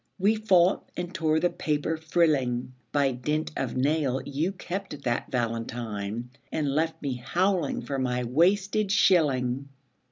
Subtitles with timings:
[0.17, 2.71] We fought and tore the paper frilling.
[2.91, 8.91] By dint of nail you kept that valentine, And left me howling for my wasted
[8.91, 9.69] shilling.